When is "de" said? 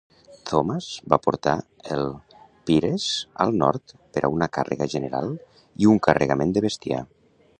6.57-6.67